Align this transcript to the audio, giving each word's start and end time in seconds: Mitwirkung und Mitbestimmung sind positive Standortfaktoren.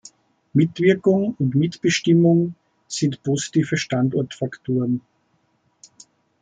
Mitwirkung 0.55 1.35
und 1.37 1.53
Mitbestimmung 1.53 2.55
sind 2.87 3.21
positive 3.21 3.77
Standortfaktoren. 3.77 5.01